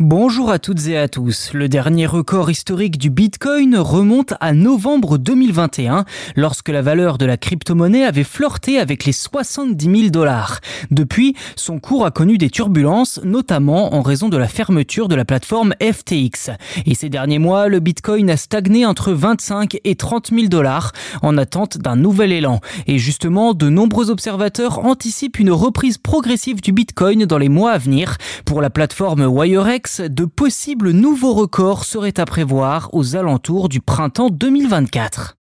Bonjour 0.00 0.50
à 0.50 0.58
toutes 0.58 0.88
et 0.88 0.98
à 0.98 1.06
tous. 1.06 1.52
Le 1.52 1.68
dernier 1.68 2.06
record 2.06 2.50
historique 2.50 2.98
du 2.98 3.10
Bitcoin 3.10 3.76
remonte 3.76 4.34
à 4.40 4.52
novembre 4.52 5.18
2021, 5.18 6.04
lorsque 6.34 6.70
la 6.70 6.82
valeur 6.82 7.16
de 7.16 7.24
la 7.26 7.36
crypto-monnaie 7.36 8.04
avait 8.04 8.24
flirté 8.24 8.80
avec 8.80 9.04
les 9.04 9.12
70 9.12 9.84
000 9.84 10.08
dollars. 10.08 10.58
Depuis, 10.90 11.36
son 11.54 11.78
cours 11.78 12.04
a 12.04 12.10
connu 12.10 12.38
des 12.38 12.50
turbulences, 12.50 13.20
notamment 13.22 13.94
en 13.94 14.02
raison 14.02 14.28
de 14.28 14.36
la 14.36 14.48
fermeture 14.48 15.06
de 15.06 15.14
la 15.14 15.24
plateforme 15.24 15.74
FTX. 15.80 16.50
Et 16.86 16.96
ces 16.96 17.08
derniers 17.08 17.38
mois, 17.38 17.68
le 17.68 17.78
Bitcoin 17.78 18.30
a 18.30 18.36
stagné 18.36 18.86
entre 18.86 19.12
25 19.12 19.78
et 19.84 19.94
30 19.94 20.30
000 20.30 20.48
dollars, 20.48 20.90
en 21.22 21.38
attente 21.38 21.78
d'un 21.78 21.94
nouvel 21.94 22.32
élan. 22.32 22.58
Et 22.88 22.98
justement, 22.98 23.54
de 23.54 23.68
nombreux 23.68 24.10
observateurs 24.10 24.84
anticipent 24.84 25.38
une 25.38 25.52
reprise 25.52 25.98
progressive 25.98 26.60
du 26.60 26.72
Bitcoin 26.72 27.26
dans 27.26 27.38
les 27.38 27.48
mois 27.48 27.70
à 27.70 27.78
venir. 27.78 28.16
Pour 28.44 28.60
la 28.60 28.70
plateforme 28.70 29.24
WireX, 29.24 29.83
de 30.00 30.24
possibles 30.24 30.90
nouveaux 30.92 31.34
records 31.34 31.84
seraient 31.84 32.18
à 32.18 32.24
prévoir 32.24 32.88
aux 32.92 33.16
alentours 33.16 33.68
du 33.68 33.80
printemps 33.80 34.30
2024. 34.30 35.36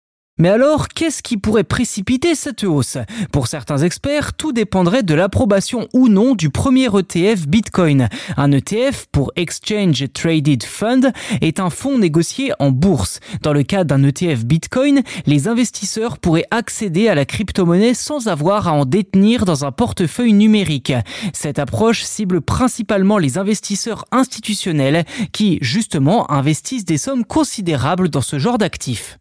Mais 0.41 0.47
alors, 0.47 0.87
qu'est-ce 0.87 1.21
qui 1.21 1.35
pourrait 1.35 1.65
précipiter 1.65 2.33
cette 2.33 2.63
hausse? 2.63 2.97
Pour 3.33 3.47
certains 3.47 3.79
experts, 3.79 4.31
tout 4.31 4.53
dépendrait 4.53 5.03
de 5.03 5.13
l'approbation 5.13 5.89
ou 5.93 6.07
non 6.07 6.33
du 6.33 6.49
premier 6.49 6.85
ETF 6.85 7.45
Bitcoin. 7.45 8.07
Un 8.37 8.53
ETF, 8.53 9.07
pour 9.11 9.33
Exchange 9.35 10.05
Traded 10.13 10.63
Fund, 10.63 11.11
est 11.41 11.59
un 11.59 11.69
fonds 11.69 11.97
négocié 11.97 12.53
en 12.59 12.71
bourse. 12.71 13.19
Dans 13.41 13.51
le 13.51 13.63
cas 13.63 13.83
d'un 13.83 14.01
ETF 14.01 14.45
Bitcoin, 14.45 15.01
les 15.25 15.49
investisseurs 15.49 16.17
pourraient 16.17 16.47
accéder 16.51 17.09
à 17.09 17.15
la 17.15 17.25
crypto-monnaie 17.25 17.93
sans 17.93 18.29
avoir 18.29 18.69
à 18.69 18.71
en 18.71 18.85
détenir 18.85 19.43
dans 19.43 19.65
un 19.65 19.73
portefeuille 19.73 20.31
numérique. 20.31 20.93
Cette 21.33 21.59
approche 21.59 22.03
cible 22.03 22.39
principalement 22.39 23.17
les 23.17 23.37
investisseurs 23.37 24.05
institutionnels 24.13 25.03
qui, 25.33 25.57
justement, 25.59 26.31
investissent 26.31 26.85
des 26.85 26.97
sommes 26.97 27.25
considérables 27.25 28.07
dans 28.07 28.21
ce 28.21 28.39
genre 28.39 28.57
d'actifs. 28.57 29.17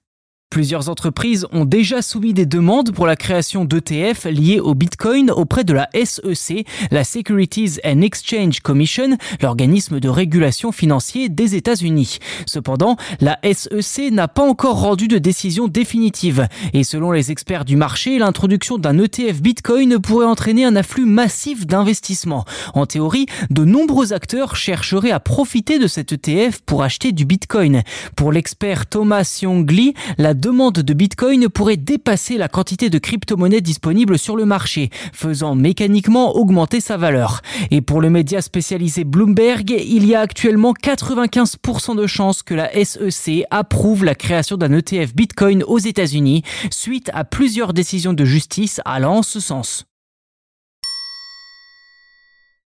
Plusieurs 0.51 0.89
entreprises 0.89 1.47
ont 1.53 1.67
déjà 1.67 2.01
soumis 2.01 2.33
des 2.33 2.47
demandes 2.47 2.93
pour 2.93 3.07
la 3.07 3.17
création 3.17 3.67
d'ETF 3.67 4.25
liés 4.25 4.61
au 4.61 4.75
Bitcoin 4.75 5.31
auprès 5.31 5.63
de 5.63 5.75
la 5.75 5.91
SEC, 5.93 6.67
la 6.91 7.05
Securities 7.05 7.79
and 7.85 8.01
Exchange 8.01 8.61
Commission, 8.61 9.19
l'organisme 9.43 10.01
de 10.01 10.09
régulation 10.09 10.73
financier 10.73 11.29
des 11.29 11.55
États-Unis. 11.55 12.19
Cependant, 12.47 12.97
la 13.21 13.39
SEC 13.45 14.11
n'a 14.11 14.27
pas 14.27 14.43
encore 14.43 14.81
rendu 14.81 15.07
de 15.07 15.19
décision 15.19 15.69
définitive 15.69 16.49
et 16.73 16.83
selon 16.83 17.13
les 17.13 17.31
experts 17.31 17.67
du 17.67 17.77
marché, 17.77 18.19
l'introduction 18.19 18.79
d'un 18.79 18.99
ETF 18.99 19.43
Bitcoin 19.43 19.99
pourrait 19.99 20.25
entraîner 20.25 20.65
un 20.65 20.77
afflux 20.77 21.05
massif 21.05 21.67
d'investissements. 21.67 22.47
En 22.73 22.87
théorie, 22.87 23.27
de 23.51 23.67
nombreux 23.67 24.15
acteurs 24.15 24.57
chercheraient 24.57 25.11
à 25.11 25.21
profiter 25.21 25.79
de 25.79 25.87
cet 25.87 26.13
ETF 26.13 26.63
pour 26.63 26.83
acheter 26.83 27.13
du 27.13 27.27
Bitcoin. 27.27 27.83
Pour 28.17 28.33
l'expert 28.33 28.87
Thomas 28.87 29.41
Young 29.43 29.71
Lee, 29.71 29.93
la 30.17 30.38
demande 30.39 30.75
de 30.75 30.95
Bitcoin 30.95 31.49
pourrait 31.49 31.77
dépasser 31.77 32.39
la 32.39 32.49
quantité 32.49 32.91
de 32.91 32.99
crypto-monnaies 32.99 33.61
disponibles 33.61 34.19
sur 34.19 34.37
le 34.37 34.45
marché, 34.45 34.91
faisant 35.13 35.55
mécaniquement 35.55 36.37
augmenter 36.37 36.81
sa 36.81 36.97
valeur. 36.97 37.43
Et 37.71 37.81
pour 37.81 38.01
le 38.01 38.11
média 38.11 38.41
spécialisé 38.41 39.05
Bloomberg, 39.05 39.71
il 39.71 40.07
y 40.07 40.15
a 40.15 40.21
actuellement 40.21 40.73
95% 40.73 41.97
de 41.97 42.07
chances 42.07 42.43
que 42.43 42.55
la 42.55 42.71
SEC 42.73 43.45
approuve 43.51 44.05
la 44.05 44.15
création 44.15 44.57
d'un 44.57 44.73
ETF 44.73 45.15
Bitcoin 45.15 45.63
aux 45.65 45.79
États-Unis, 45.79 46.43
suite 46.71 47.11
à 47.13 47.25
plusieurs 47.25 47.73
décisions 47.73 48.13
de 48.13 48.25
justice 48.25 48.81
allant 48.85 49.19
en 49.19 49.23
ce 49.23 49.41
sens. 49.41 49.87